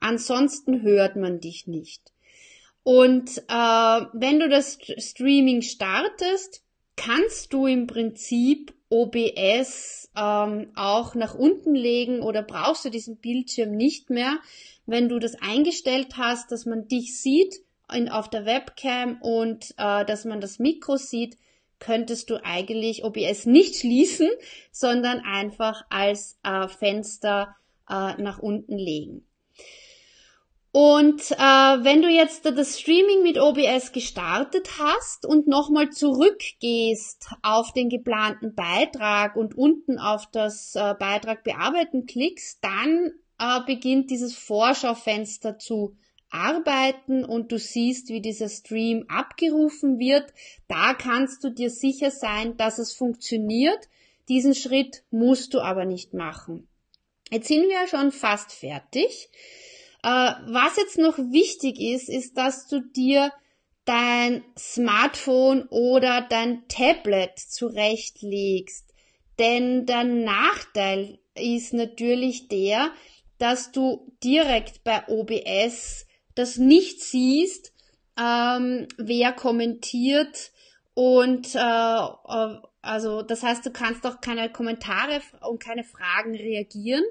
Ansonsten 0.00 0.82
hört 0.82 1.16
man 1.16 1.40
dich 1.40 1.66
nicht. 1.66 2.12
Und 2.88 3.36
äh, 3.48 4.06
wenn 4.14 4.40
du 4.40 4.48
das 4.48 4.78
Streaming 4.96 5.60
startest, 5.60 6.62
kannst 6.96 7.52
du 7.52 7.66
im 7.66 7.86
Prinzip 7.86 8.72
OBS 8.88 10.10
ähm, 10.16 10.72
auch 10.74 11.14
nach 11.14 11.34
unten 11.34 11.74
legen 11.74 12.22
oder 12.22 12.42
brauchst 12.42 12.86
du 12.86 12.88
diesen 12.88 13.18
Bildschirm 13.18 13.72
nicht 13.72 14.08
mehr, 14.08 14.38
wenn 14.86 15.10
du 15.10 15.18
das 15.18 15.34
eingestellt 15.34 16.16
hast, 16.16 16.50
dass 16.50 16.64
man 16.64 16.88
dich 16.88 17.20
sieht 17.20 17.56
in, 17.92 18.08
auf 18.08 18.30
der 18.30 18.46
Webcam 18.46 19.20
und 19.20 19.74
äh, 19.76 20.06
dass 20.06 20.24
man 20.24 20.40
das 20.40 20.58
Mikro 20.58 20.96
sieht, 20.96 21.36
könntest 21.80 22.30
du 22.30 22.42
eigentlich 22.42 23.04
OBS 23.04 23.44
nicht 23.44 23.76
schließen, 23.80 24.30
sondern 24.72 25.20
einfach 25.20 25.84
als 25.90 26.38
äh, 26.42 26.66
Fenster 26.68 27.54
äh, 27.86 28.14
nach 28.16 28.38
unten 28.38 28.78
legen. 28.78 29.27
Und 30.80 31.32
äh, 31.32 31.36
wenn 31.36 32.02
du 32.02 32.08
jetzt 32.08 32.44
das 32.44 32.78
Streaming 32.78 33.24
mit 33.24 33.36
OBS 33.36 33.90
gestartet 33.90 34.78
hast 34.78 35.26
und 35.26 35.48
nochmal 35.48 35.90
zurückgehst 35.90 37.30
auf 37.42 37.72
den 37.72 37.88
geplanten 37.88 38.54
Beitrag 38.54 39.34
und 39.34 39.58
unten 39.58 39.98
auf 39.98 40.30
das 40.30 40.76
äh, 40.76 40.94
Beitrag 40.96 41.42
bearbeiten 41.42 42.06
klickst, 42.06 42.62
dann 42.62 43.10
äh, 43.40 43.58
beginnt 43.66 44.12
dieses 44.12 44.36
Vorschaufenster 44.36 45.58
zu 45.58 45.96
arbeiten 46.30 47.24
und 47.24 47.50
du 47.50 47.58
siehst, 47.58 48.08
wie 48.10 48.20
dieser 48.20 48.48
Stream 48.48 49.04
abgerufen 49.08 49.98
wird. 49.98 50.32
Da 50.68 50.94
kannst 50.94 51.42
du 51.42 51.50
dir 51.50 51.70
sicher 51.70 52.12
sein, 52.12 52.56
dass 52.56 52.78
es 52.78 52.92
funktioniert. 52.92 53.88
Diesen 54.28 54.54
Schritt 54.54 55.02
musst 55.10 55.54
du 55.54 55.60
aber 55.60 55.86
nicht 55.86 56.14
machen. 56.14 56.68
Jetzt 57.32 57.48
sind 57.48 57.68
wir 57.68 57.88
schon 57.88 58.12
fast 58.12 58.52
fertig. 58.52 59.28
Äh, 60.02 60.08
was 60.08 60.76
jetzt 60.76 60.98
noch 60.98 61.18
wichtig 61.18 61.80
ist, 61.80 62.08
ist, 62.08 62.36
dass 62.36 62.68
du 62.68 62.80
dir 62.80 63.32
dein 63.84 64.44
Smartphone 64.58 65.66
oder 65.70 66.20
dein 66.20 66.68
Tablet 66.68 67.38
zurechtlegst. 67.38 68.84
Denn 69.38 69.86
der 69.86 70.04
Nachteil 70.04 71.18
ist 71.34 71.72
natürlich 71.72 72.48
der, 72.48 72.90
dass 73.38 73.72
du 73.72 74.12
direkt 74.22 74.84
bei 74.84 75.06
OBS 75.08 76.06
das 76.34 76.58
nicht 76.58 77.00
siehst, 77.00 77.72
ähm, 78.20 78.88
wer 78.96 79.32
kommentiert 79.32 80.52
und 80.94 81.54
äh, 81.54 81.58
äh 81.58 82.56
also 82.80 83.22
das 83.22 83.42
heißt, 83.42 83.66
du 83.66 83.70
kannst 83.70 84.06
auch 84.06 84.20
keine 84.20 84.50
Kommentare 84.50 85.20
und 85.40 85.60
keine 85.60 85.84
Fragen 85.84 86.34
reagieren 86.34 87.04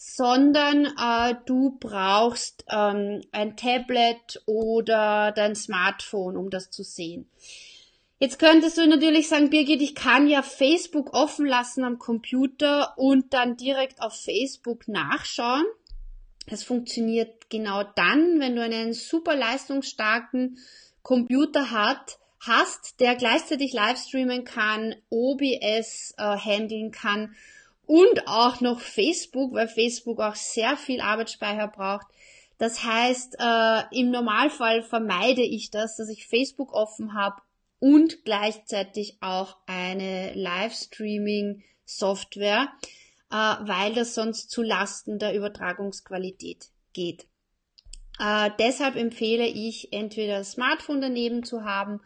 sondern 0.00 0.86
äh, 0.86 1.34
du 1.44 1.76
brauchst 1.80 2.64
ähm, 2.70 3.20
ein 3.32 3.56
Tablet 3.56 4.40
oder 4.46 5.32
dein 5.32 5.56
Smartphone, 5.56 6.36
um 6.36 6.50
das 6.50 6.70
zu 6.70 6.84
sehen. 6.84 7.28
Jetzt 8.20 8.38
könntest 8.38 8.78
du 8.78 8.86
natürlich 8.86 9.28
sagen, 9.28 9.50
Birgit, 9.50 9.82
ich 9.82 9.96
kann 9.96 10.28
ja 10.28 10.42
Facebook 10.42 11.14
offen 11.14 11.46
lassen 11.46 11.82
am 11.82 11.98
Computer 11.98 12.96
und 12.96 13.34
dann 13.34 13.56
direkt 13.56 14.00
auf 14.00 14.14
Facebook 14.14 14.86
nachschauen. 14.86 15.64
Das 16.46 16.62
funktioniert 16.62 17.50
genau 17.50 17.82
dann, 17.82 18.38
wenn 18.38 18.54
du 18.54 18.62
einen 18.62 18.92
super 18.92 19.34
leistungsstarken 19.36 20.58
Computer 21.02 21.72
hat, 21.72 22.18
hast, 22.40 23.00
der 23.00 23.16
gleichzeitig 23.16 23.72
Livestreamen 23.72 24.44
kann, 24.44 24.94
OBS 25.10 26.14
äh, 26.18 26.22
handeln 26.22 26.92
kann 26.92 27.34
und 27.88 28.26
auch 28.26 28.60
noch 28.60 28.80
Facebook, 28.80 29.54
weil 29.54 29.66
Facebook 29.66 30.20
auch 30.20 30.36
sehr 30.36 30.76
viel 30.76 31.00
Arbeitsspeicher 31.00 31.66
braucht. 31.68 32.06
Das 32.58 32.84
heißt, 32.84 33.36
äh, 33.40 33.82
im 33.98 34.10
Normalfall 34.10 34.82
vermeide 34.82 35.40
ich 35.40 35.70
das, 35.70 35.96
dass 35.96 36.10
ich 36.10 36.26
Facebook 36.26 36.74
offen 36.74 37.14
habe 37.14 37.40
und 37.78 38.26
gleichzeitig 38.26 39.16
auch 39.22 39.56
eine 39.66 40.34
Livestreaming-Software, 40.34 42.68
äh, 43.30 43.34
weil 43.34 43.94
das 43.94 44.14
sonst 44.14 44.50
zu 44.50 44.60
Lasten 44.62 45.18
der 45.18 45.34
Übertragungsqualität 45.34 46.66
geht. 46.92 47.26
Äh, 48.20 48.50
deshalb 48.58 48.96
empfehle 48.96 49.46
ich 49.46 49.94
entweder 49.94 50.44
Smartphone 50.44 51.00
daneben 51.00 51.42
zu 51.42 51.64
haben 51.64 52.02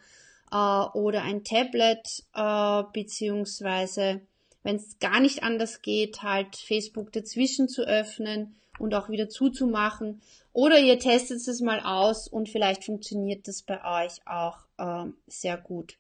äh, 0.53 0.57
oder 0.57 1.23
ein 1.23 1.43
Tablet 1.43 2.23
äh, 2.35 2.85
beziehungsweise 2.93 4.21
wenn 4.63 4.77
es 4.77 4.99
gar 4.99 5.21
nicht 5.21 5.43
anders 5.43 5.83
geht, 5.83 6.23
halt 6.23 6.57
Facebook 6.57 7.13
dazwischen 7.13 7.69
zu 7.69 7.83
öffnen 7.83 8.55
und 8.79 8.95
auch 8.95 9.09
wieder 9.09 9.29
zuzumachen. 9.29 10.23
Oder 10.53 10.79
ihr 10.79 10.99
testet 10.99 11.47
es 11.47 11.61
mal 11.61 11.81
aus 11.81 12.29
und 12.29 12.49
vielleicht 12.49 12.85
funktioniert 12.85 13.49
das 13.49 13.63
bei 13.63 14.05
euch 14.05 14.27
auch 14.27 14.59
äh, 14.79 15.11
sehr 15.27 15.57
gut. 15.57 15.97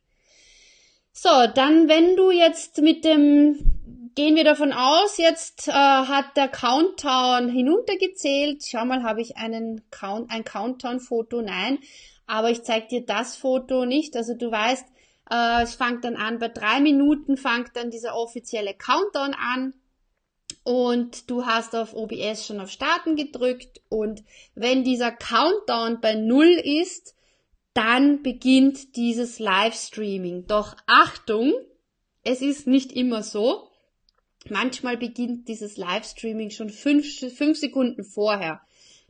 So, 1.12 1.28
dann 1.54 1.88
wenn 1.88 2.16
du 2.16 2.30
jetzt 2.30 2.80
mit 2.80 3.04
dem, 3.04 4.10
gehen 4.14 4.34
wir 4.34 4.44
davon 4.44 4.72
aus, 4.72 5.18
jetzt 5.18 5.68
äh, 5.68 5.72
hat 5.72 6.36
der 6.36 6.48
Countdown 6.48 7.48
hinuntergezählt. 7.50 8.62
Schau 8.66 8.84
mal, 8.84 9.02
habe 9.02 9.20
ich 9.20 9.36
einen 9.36 9.82
Count, 9.90 10.30
ein 10.30 10.44
Countdown-Foto? 10.44 11.42
Nein, 11.42 11.78
aber 12.26 12.50
ich 12.50 12.62
zeige 12.62 12.88
dir 12.88 13.04
das 13.04 13.36
Foto 13.36 13.84
nicht. 13.84 14.16
Also 14.16 14.34
du 14.34 14.50
weißt, 14.50 14.86
äh, 15.30 15.62
es 15.62 15.74
fängt 15.74 16.04
dann 16.04 16.16
an, 16.16 16.38
bei 16.38 16.48
drei 16.48 16.80
Minuten 16.80 17.36
fängt 17.36 17.74
dann 17.74 17.90
dieser 17.90 18.14
offizielle 18.14 18.74
Countdown 18.74 19.34
an 19.34 19.74
und 20.64 21.30
du 21.30 21.46
hast 21.46 21.74
auf 21.74 21.94
OBS 21.94 22.46
schon 22.46 22.60
auf 22.60 22.70
Starten 22.70 23.16
gedrückt 23.16 23.80
und 23.88 24.22
wenn 24.54 24.84
dieser 24.84 25.10
Countdown 25.10 26.00
bei 26.00 26.14
Null 26.14 26.60
ist, 26.62 27.14
dann 27.74 28.22
beginnt 28.22 28.96
dieses 28.96 29.38
Livestreaming. 29.38 30.46
Doch 30.46 30.76
Achtung, 30.86 31.54
es 32.22 32.42
ist 32.42 32.66
nicht 32.66 32.92
immer 32.92 33.22
so. 33.22 33.68
Manchmal 34.48 34.96
beginnt 34.96 35.48
dieses 35.48 35.76
Livestreaming 35.76 36.50
schon 36.50 36.70
fünf, 36.70 37.06
fünf 37.34 37.58
Sekunden 37.58 38.04
vorher. 38.04 38.60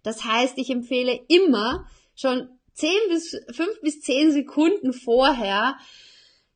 Das 0.02 0.24
heißt, 0.24 0.58
ich 0.58 0.70
empfehle 0.70 1.20
immer 1.28 1.86
schon 2.14 2.48
zehn 2.74 2.98
bis 3.08 3.36
fünf 3.50 3.80
bis 3.82 4.00
zehn 4.00 4.32
Sekunden 4.32 4.92
vorher 4.92 5.76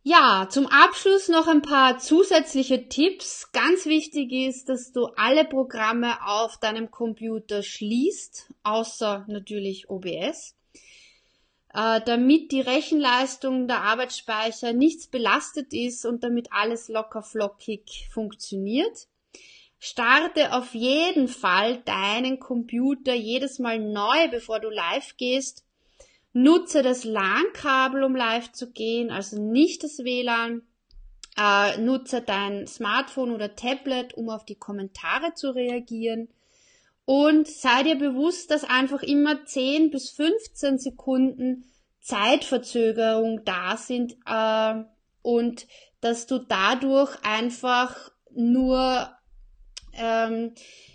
Ja, 0.02 0.48
zum 0.50 0.66
Abschluss 0.66 1.28
noch 1.28 1.48
ein 1.48 1.62
paar 1.62 2.00
zusätzliche 2.00 2.88
Tipps. 2.90 3.52
Ganz 3.52 3.86
wichtig 3.86 4.32
ist, 4.32 4.70
dass 4.70 4.92
du 4.92 5.06
alle 5.18 5.46
Programme 5.46 6.18
auf 6.26 6.58
deinem 6.58 6.90
Computer 6.90 7.62
schließt, 7.62 8.52
außer 8.64 9.26
natürlich 9.28 9.88
OBS 9.88 10.56
äh, 11.74 12.02
damit 12.06 12.52
die 12.52 12.62
Rechenleistung 12.62 13.68
der 13.68 13.82
Arbeitsspeicher 13.82 14.74
nichts 14.74 15.08
belastet 15.08 15.74
ist 15.74 16.06
und 16.06 16.24
damit 16.24 16.48
alles 16.52 16.88
locker 16.88 17.22
flockig 17.22 18.08
funktioniert. 18.12 19.08
Starte 19.78 20.54
auf 20.54 20.74
jeden 20.74 21.28
Fall 21.28 21.78
deinen 21.84 22.40
Computer 22.40 23.14
jedes 23.14 23.60
Mal 23.60 23.80
neu, 23.80 24.28
bevor 24.30 24.60
du 24.60 24.70
live 24.70 25.16
gehst. 25.18 25.66
Nutze 26.34 26.82
das 26.82 27.06
LAN-Kabel, 27.06 28.04
um 28.04 28.16
live 28.16 28.52
zu 28.52 28.72
gehen, 28.72 29.10
also 29.10 29.42
nicht 29.42 29.84
das 29.84 30.00
WLAN. 30.00 30.64
Äh, 31.38 31.78
nutze 31.78 32.22
dein 32.22 32.68
Smartphone 32.68 33.32
oder 33.32 33.56
Tablet, 33.56 34.14
um 34.16 34.30
auf 34.30 34.44
die 34.44 34.58
Kommentare 34.58 35.34
zu 35.36 35.52
reagieren. 35.52 36.28
Und 37.12 37.48
sei 37.48 37.82
dir 37.82 37.96
bewusst, 37.96 38.52
dass 38.52 38.64
einfach 38.64 39.02
immer 39.02 39.44
10 39.44 39.90
bis 39.90 40.12
15 40.12 40.78
Sekunden 40.78 41.66
Zeitverzögerung 42.02 43.44
da 43.46 43.78
sind 43.78 44.16
äh, 44.28 44.84
und 45.24 45.66
dass 46.02 46.28
du 46.28 46.38
dadurch 46.38 47.18
einfach 47.24 48.12
nur, 48.30 49.10
ähm, 49.94 50.54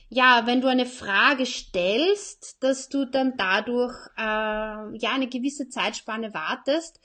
ja, 0.09 0.43
wenn 0.47 0.61
du 0.61 0.69
eine 0.69 0.87
Frage 0.87 1.47
stellst, 1.47 2.63
dass 2.63 2.89
du 2.89 3.07
dann 3.07 3.37
dadurch 3.37 3.97
äh, 4.17 4.21
ja 4.21 5.11
eine 5.15 5.27
gewisse 5.27 5.69
Zeitspanne 5.69 6.33
wartest, 6.33 7.01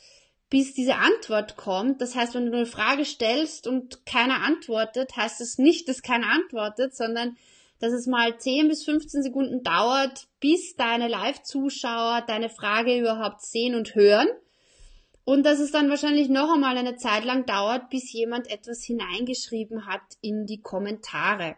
bis 0.51 0.75
diese 0.75 0.97
Antwort 0.97 1.57
kommt. 1.57 1.99
Das 1.99 2.13
heißt, 2.13 2.35
wenn 2.35 2.51
du 2.51 2.57
eine 2.57 2.67
Frage 2.67 3.05
stellst 3.05 3.65
und 3.65 4.05
keiner 4.05 4.43
antwortet, 4.43 5.15
heißt 5.15 5.41
es 5.41 5.55
das 5.55 5.57
nicht, 5.57 5.89
dass 5.89 6.03
keiner 6.03 6.27
antwortet, 6.27 6.95
sondern 6.95 7.37
dass 7.79 7.93
es 7.93 8.07
mal 8.07 8.37
10 8.37 8.67
bis 8.67 8.83
15 8.83 9.23
Sekunden 9.23 9.63
dauert, 9.63 10.27
bis 10.39 10.75
deine 10.75 11.07
Live-Zuschauer 11.07 12.23
deine 12.27 12.49
Frage 12.49 12.99
überhaupt 12.99 13.41
sehen 13.41 13.75
und 13.75 13.95
hören. 13.95 14.27
Und 15.23 15.45
dass 15.45 15.59
es 15.59 15.71
dann 15.71 15.89
wahrscheinlich 15.89 16.27
noch 16.27 16.53
einmal 16.53 16.77
eine 16.77 16.95
Zeit 16.95 17.23
lang 17.23 17.45
dauert, 17.45 17.89
bis 17.89 18.11
jemand 18.11 18.49
etwas 18.49 18.83
hineingeschrieben 18.83 19.85
hat 19.85 20.01
in 20.21 20.45
die 20.45 20.61
Kommentare. 20.61 21.55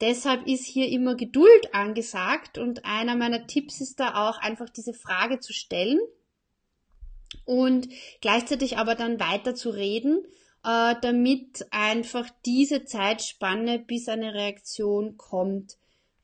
Deshalb 0.00 0.46
ist 0.46 0.66
hier 0.66 0.88
immer 0.88 1.14
Geduld 1.14 1.74
angesagt 1.74 2.58
und 2.58 2.84
einer 2.84 3.16
meiner 3.16 3.46
Tipps 3.46 3.80
ist 3.80 3.98
da 3.98 4.28
auch 4.28 4.38
einfach 4.38 4.68
diese 4.68 4.92
Frage 4.92 5.40
zu 5.40 5.54
stellen 5.54 6.00
und 7.46 7.88
gleichzeitig 8.20 8.76
aber 8.76 8.94
dann 8.94 9.18
weiter 9.20 9.54
zu 9.54 9.70
reden 9.70 10.22
äh, 10.66 10.96
damit 11.00 11.64
einfach 11.70 12.28
diese 12.44 12.84
Zeitspanne, 12.84 13.78
bis 13.78 14.08
eine 14.08 14.34
Reaktion 14.34 15.16
kommt, 15.16 15.78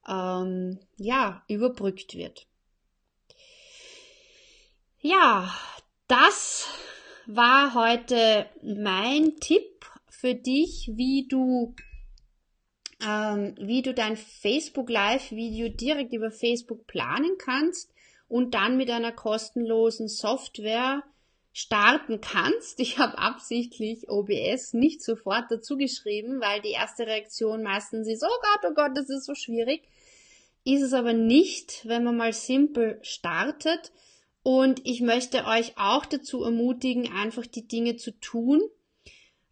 ähm, 0.09 0.81
ja, 0.97 1.45
überbrückt 1.47 2.17
wird. 2.17 2.49
Ja, 5.01 5.55
das 6.09 6.67
war 7.27 7.75
heute 7.75 8.47
mein 8.63 9.37
Tipp 9.37 9.87
für 10.09 10.35
dich, 10.35 10.91
wie 10.93 11.29
du 11.29 11.75
ähm, 13.05 13.55
wie 13.61 13.83
du 13.83 13.95
dein 13.95 14.17
Facebook 14.17 14.91
Live 14.91 15.31
Video 15.31 15.69
direkt 15.69 16.13
über 16.13 16.31
Facebook 16.31 16.87
planen 16.87 17.37
kannst 17.39 17.93
und 18.29 18.55
dann 18.55 18.77
mit 18.77 18.91
einer 18.91 19.13
kostenlosen 19.13 20.09
Software 20.09 21.03
starten 21.53 22.21
kannst. 22.21 22.81
Ich 22.81 22.99
habe 22.99 23.19
absichtlich 23.19 24.09
OBS 24.09 24.73
nicht 24.73 25.03
sofort 25.03 25.45
dazu 25.51 25.77
geschrieben, 25.77 26.41
weil 26.41 26.63
die 26.63 26.71
erste 26.71 27.07
Reaktion 27.07 27.63
meistens 27.63 28.09
ist, 28.09 28.25
oh 28.25 28.41
Gott, 28.43 28.71
oh 28.71 28.75
Gott, 28.75 28.93
das 28.97 29.11
ist 29.11 29.27
so 29.27 29.35
schwierig. 29.35 29.83
Ist 30.65 30.83
es 30.83 30.93
aber 30.93 31.13
nicht, 31.13 31.87
wenn 31.87 32.05
man 32.05 32.17
mal 32.17 32.33
simpel 32.33 32.99
startet. 33.03 33.93
Und 34.43 34.81
ich 34.85 35.01
möchte 35.03 35.45
euch 35.47 35.75
auch 35.77 36.07
dazu 36.07 36.43
ermutigen, 36.43 37.13
einfach 37.13 37.47
die 37.47 37.69
Dinge 37.69 37.97
zu 37.97 38.19
tun. 38.19 38.63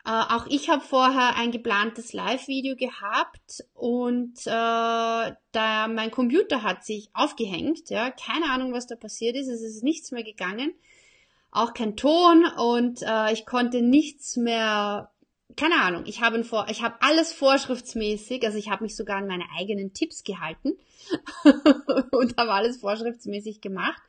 Äh, 0.05 0.11
auch 0.11 0.47
ich 0.49 0.69
habe 0.71 0.83
vorher 0.83 1.37
ein 1.37 1.53
geplantes 1.53 2.13
Live-Video 2.13 2.75
gehabt 2.75 3.65
und 3.75 4.39
äh, 4.47 4.51
da 5.53 5.89
mein 5.89 6.11
Computer 6.11 6.63
hat 6.63 6.85
sich 6.85 7.11
aufgehängt. 7.13 7.91
Ja, 7.91 8.11
keine 8.11 8.47
Ahnung, 8.47 8.73
was 8.73 8.87
da 8.87 8.97
passiert 8.97 9.37
ist. 9.37 9.49
Es 9.49 9.63
ist 9.63 9.85
nichts 9.85 10.11
mehr 10.11 10.25
gegangen 10.25 10.75
auch 11.51 11.75
kein 11.75 11.97
Ton 11.97 12.45
und 12.57 13.03
äh, 13.03 13.33
ich 13.33 13.47
konnte 13.47 13.83
nichts 13.83 14.37
mehr, 14.37 15.11
keine 15.57 15.81
Ahnung, 15.81 16.05
ich 16.07 16.21
habe 16.21 16.43
vor, 16.45 16.67
ich 16.71 16.83
habe 16.83 16.97
alles 17.01 17.33
vorschriftsmäßig, 17.33 18.45
also 18.45 18.57
ich 18.57 18.71
habe 18.71 18.85
mich 18.85 18.97
sogar 18.97 19.19
an 19.19 19.27
meine 19.27 19.45
eigenen 19.59 19.93
Tipps 19.93 20.23
gehalten 20.23 20.79
und 22.13 22.37
habe 22.37 22.53
alles 22.53 22.79
vorschriftsmäßig 22.79 23.61
gemacht. 23.61 24.01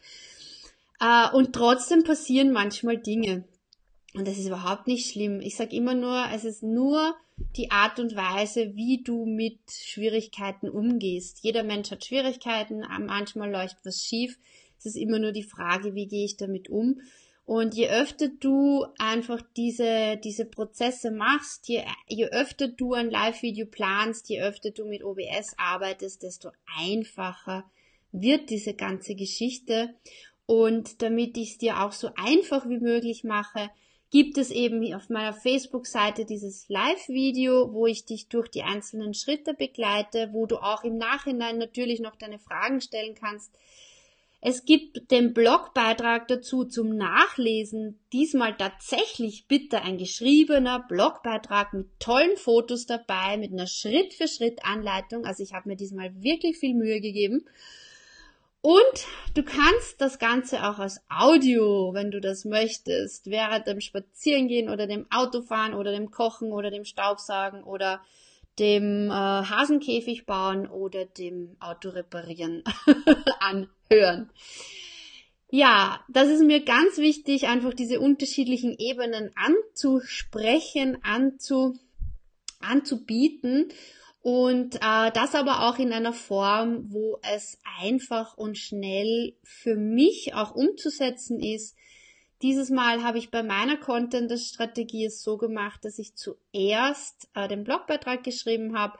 Äh, 0.99 1.29
und 1.35 1.53
trotzdem 1.53 2.03
passieren 2.03 2.51
manchmal 2.51 2.97
Dinge. 2.97 3.43
Und 4.13 4.27
das 4.27 4.37
ist 4.37 4.47
überhaupt 4.47 4.87
nicht 4.87 5.09
schlimm. 5.09 5.39
Ich 5.39 5.55
sage 5.55 5.75
immer 5.75 5.95
nur, 5.95 6.25
es 6.33 6.43
ist 6.43 6.63
nur 6.63 7.15
die 7.55 7.71
Art 7.71 7.99
und 7.99 8.15
Weise, 8.15 8.75
wie 8.75 9.01
du 9.01 9.25
mit 9.25 9.59
Schwierigkeiten 9.71 10.69
umgehst. 10.69 11.39
Jeder 11.41 11.63
Mensch 11.63 11.89
hat 11.91 12.05
Schwierigkeiten, 12.05 12.83
manchmal 13.05 13.49
läuft 13.49 13.77
was 13.83 14.03
schief. 14.03 14.37
Es 14.77 14.85
ist 14.85 14.97
immer 14.97 15.19
nur 15.19 15.31
die 15.31 15.43
Frage, 15.43 15.95
wie 15.95 16.07
gehe 16.07 16.25
ich 16.25 16.37
damit 16.37 16.69
um. 16.69 17.01
Und 17.45 17.75
je 17.75 17.89
öfter 17.89 18.29
du 18.29 18.85
einfach 18.97 19.41
diese, 19.57 20.17
diese 20.23 20.45
Prozesse 20.45 21.11
machst, 21.11 21.67
je, 21.67 21.83
je 22.07 22.27
öfter 22.27 22.67
du 22.67 22.93
ein 22.93 23.09
Live-Video 23.09 23.65
planst, 23.65 24.29
je 24.29 24.41
öfter 24.41 24.71
du 24.71 24.85
mit 24.85 25.03
OBS 25.03 25.55
arbeitest, 25.57 26.23
desto 26.23 26.51
einfacher 26.77 27.69
wird 28.11 28.49
diese 28.49 28.73
ganze 28.73 29.15
Geschichte. 29.15 29.95
Und 30.45 31.01
damit 31.01 31.37
ich 31.37 31.51
es 31.51 31.57
dir 31.57 31.81
auch 31.81 31.91
so 31.91 32.09
einfach 32.15 32.67
wie 32.69 32.79
möglich 32.79 33.23
mache, 33.23 33.69
gibt 34.11 34.37
es 34.37 34.51
eben 34.51 34.93
auf 34.93 35.09
meiner 35.09 35.33
Facebook-Seite 35.33 36.25
dieses 36.25 36.67
Live-Video, 36.67 37.73
wo 37.73 37.87
ich 37.87 38.05
dich 38.05 38.27
durch 38.27 38.49
die 38.49 38.61
einzelnen 38.61 39.13
Schritte 39.13 39.53
begleite, 39.53 40.29
wo 40.33 40.45
du 40.45 40.57
auch 40.57 40.83
im 40.83 40.97
Nachhinein 40.97 41.57
natürlich 41.57 42.01
noch 42.01 42.17
deine 42.17 42.37
Fragen 42.37 42.81
stellen 42.81 43.15
kannst. 43.15 43.51
Es 44.43 44.65
gibt 44.65 45.11
den 45.11 45.35
Blogbeitrag 45.35 46.27
dazu 46.27 46.65
zum 46.65 46.95
Nachlesen, 46.95 47.99
diesmal 48.11 48.57
tatsächlich 48.57 49.45
bitte 49.47 49.83
ein 49.83 49.99
geschriebener 49.99 50.79
Blogbeitrag 50.79 51.73
mit 51.73 51.87
tollen 51.99 52.35
Fotos 52.37 52.87
dabei, 52.87 53.37
mit 53.37 53.51
einer 53.51 53.67
Schritt-für-Schritt-Anleitung. 53.67 55.25
Also 55.25 55.43
ich 55.43 55.53
habe 55.53 55.69
mir 55.69 55.75
diesmal 55.75 56.23
wirklich 56.23 56.57
viel 56.57 56.73
Mühe 56.73 57.01
gegeben. 57.01 57.45
Und 58.61 59.07
du 59.35 59.43
kannst 59.43 60.01
das 60.01 60.17
Ganze 60.17 60.67
auch 60.67 60.79
als 60.79 61.01
Audio, 61.07 61.93
wenn 61.93 62.09
du 62.09 62.19
das 62.19 62.43
möchtest, 62.43 63.29
während 63.29 63.67
dem 63.67 63.79
Spazierengehen 63.79 64.69
oder 64.69 64.87
dem 64.87 65.05
Autofahren 65.11 65.75
oder 65.75 65.91
dem 65.91 66.09
Kochen 66.09 66.51
oder 66.51 66.71
dem 66.71 66.85
Staubsaugen 66.85 67.63
oder 67.63 68.01
dem 68.59 69.09
äh, 69.09 69.13
Hasenkäfig 69.13 70.25
bauen 70.25 70.67
oder 70.67 71.05
dem 71.05 71.55
Auto 71.59 71.89
reparieren 71.89 72.63
anhören. 73.39 74.29
Ja, 75.49 75.99
das 76.07 76.29
ist 76.29 76.43
mir 76.43 76.63
ganz 76.63 76.97
wichtig, 76.97 77.47
einfach 77.47 77.73
diese 77.73 77.99
unterschiedlichen 77.99 78.73
Ebenen 78.77 79.31
anzusprechen, 79.35 80.97
anzu, 81.03 81.77
anzubieten 82.61 83.67
und 84.21 84.75
äh, 84.75 85.11
das 85.11 85.35
aber 85.35 85.67
auch 85.67 85.79
in 85.79 85.91
einer 85.91 86.13
Form, 86.13 86.91
wo 86.91 87.19
es 87.33 87.57
einfach 87.81 88.37
und 88.37 88.57
schnell 88.57 89.33
für 89.43 89.75
mich 89.75 90.33
auch 90.35 90.55
umzusetzen 90.55 91.41
ist. 91.41 91.75
Dieses 92.41 92.69
Mal 92.69 93.03
habe 93.03 93.17
ich 93.17 93.29
bei 93.29 93.43
meiner 93.43 93.77
Content-Strategie 93.77 95.05
es 95.05 95.21
so 95.21 95.37
gemacht, 95.37 95.85
dass 95.85 95.99
ich 95.99 96.15
zuerst 96.15 97.29
äh, 97.35 97.47
den 97.47 97.63
Blogbeitrag 97.63 98.23
geschrieben 98.23 98.77
habe 98.77 98.97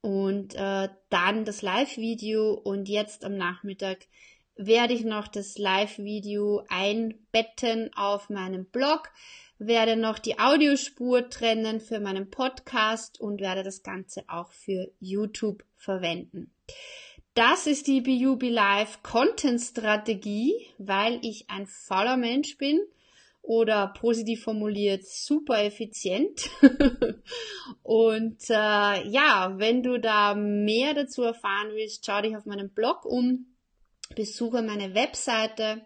und 0.00 0.54
äh, 0.54 0.88
dann 1.08 1.44
das 1.44 1.62
Live-Video 1.62 2.52
und 2.52 2.88
jetzt 2.88 3.24
am 3.24 3.36
Nachmittag 3.36 3.98
werde 4.54 4.94
ich 4.94 5.04
noch 5.04 5.28
das 5.28 5.58
Live-Video 5.58 6.64
einbetten 6.68 7.90
auf 7.94 8.30
meinem 8.30 8.66
Blog 8.66 9.10
werde 9.58 9.96
noch 9.96 10.18
die 10.18 10.38
Audiospur 10.38 11.30
trennen 11.30 11.80
für 11.80 12.00
meinen 12.00 12.30
Podcast 12.30 13.20
und 13.20 13.40
werde 13.40 13.62
das 13.62 13.82
Ganze 13.82 14.24
auch 14.28 14.52
für 14.52 14.90
YouTube 15.00 15.64
verwenden. 15.76 16.52
Das 17.36 17.66
ist 17.66 17.86
die 17.86 18.00
BUB 18.00 18.44
Live 18.44 19.02
Content 19.02 19.60
Strategie, 19.60 20.54
weil 20.78 21.18
ich 21.20 21.50
ein 21.50 21.66
fauler 21.66 22.16
Mensch 22.16 22.56
bin 22.56 22.80
oder 23.42 23.88
positiv 23.88 24.44
formuliert 24.44 25.04
super 25.04 25.62
effizient. 25.62 26.48
und 27.82 28.48
äh, 28.48 29.06
ja, 29.06 29.52
wenn 29.58 29.82
du 29.82 30.00
da 30.00 30.34
mehr 30.34 30.94
dazu 30.94 31.24
erfahren 31.24 31.72
willst, 31.74 32.06
schau 32.06 32.22
dich 32.22 32.34
auf 32.34 32.46
meinem 32.46 32.70
Blog 32.70 33.04
um, 33.04 33.54
besuche 34.14 34.62
meine 34.62 34.94
Webseite 34.94 35.84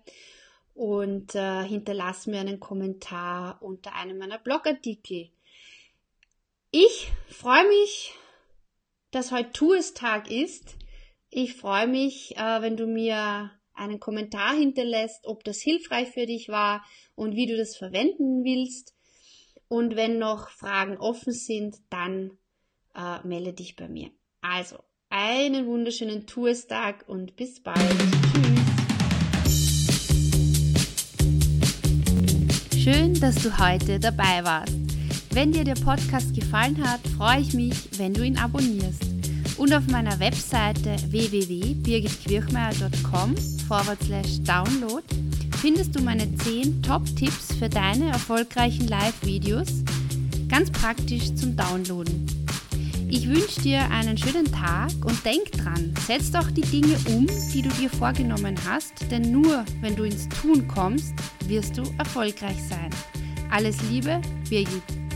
und 0.74 1.34
äh, 1.34 1.64
hinterlass 1.64 2.28
mir 2.28 2.38
einen 2.38 2.60
Kommentar 2.60 3.60
unter 3.60 3.96
einem 3.96 4.18
meiner 4.18 4.38
Blogartikel. 4.38 5.30
Ich 6.70 7.10
freue 7.26 7.66
mich, 7.66 8.14
dass 9.10 9.32
heute 9.32 9.50
Touristag 9.50 10.30
ist. 10.30 10.76
Ich 11.32 11.54
freue 11.54 11.86
mich, 11.86 12.36
äh, 12.36 12.60
wenn 12.60 12.76
du 12.76 12.88
mir 12.88 13.52
einen 13.72 14.00
Kommentar 14.00 14.52
hinterlässt, 14.52 15.28
ob 15.28 15.44
das 15.44 15.60
hilfreich 15.60 16.08
für 16.08 16.26
dich 16.26 16.48
war 16.48 16.84
und 17.14 17.36
wie 17.36 17.46
du 17.46 17.56
das 17.56 17.76
verwenden 17.76 18.42
willst. 18.42 18.96
Und 19.68 19.94
wenn 19.94 20.18
noch 20.18 20.50
Fragen 20.50 20.96
offen 20.98 21.32
sind, 21.32 21.76
dann 21.88 22.32
äh, 22.96 23.24
melde 23.24 23.52
dich 23.52 23.76
bei 23.76 23.88
mir. 23.88 24.10
Also, 24.40 24.78
einen 25.08 25.66
wunderschönen 25.66 26.26
Touristag 26.26 27.04
und 27.06 27.36
bis 27.36 27.62
bald. 27.62 27.78
Tschüss. 28.32 28.60
Schön, 32.82 33.14
dass 33.20 33.36
du 33.36 33.56
heute 33.56 34.00
dabei 34.00 34.42
warst. 34.42 34.74
Wenn 35.32 35.52
dir 35.52 35.62
der 35.62 35.74
Podcast 35.74 36.34
gefallen 36.34 36.84
hat, 36.84 37.00
freue 37.16 37.40
ich 37.40 37.54
mich, 37.54 38.00
wenn 38.00 38.14
du 38.14 38.24
ihn 38.24 38.36
abonnierst. 38.36 39.09
Und 39.60 39.72
auf 39.74 39.86
meiner 39.88 40.18
Webseite 40.20 40.96
www.birgitquirchmeier.com 41.10 43.34
download 44.46 45.02
findest 45.60 45.94
du 45.94 46.02
meine 46.02 46.34
10 46.34 46.82
Top-Tipps 46.82 47.56
für 47.58 47.68
deine 47.68 48.08
erfolgreichen 48.08 48.88
Live-Videos, 48.88 49.84
ganz 50.48 50.70
praktisch 50.70 51.34
zum 51.34 51.56
Downloaden. 51.56 52.26
Ich 53.10 53.28
wünsche 53.28 53.60
dir 53.60 53.80
einen 53.90 54.16
schönen 54.16 54.50
Tag 54.50 54.92
und 55.04 55.22
denk 55.26 55.52
dran, 55.52 55.92
setz 56.06 56.30
doch 56.30 56.50
die 56.50 56.62
Dinge 56.62 56.96
um, 57.08 57.26
die 57.52 57.60
du 57.60 57.68
dir 57.68 57.90
vorgenommen 57.90 58.56
hast, 58.66 58.94
denn 59.10 59.30
nur 59.30 59.66
wenn 59.82 59.94
du 59.94 60.04
ins 60.04 60.26
Tun 60.40 60.66
kommst, 60.68 61.12
wirst 61.48 61.76
du 61.76 61.82
erfolgreich 61.98 62.56
sein. 62.66 62.88
Alles 63.50 63.76
Liebe, 63.90 64.22
Birgit. 64.48 65.09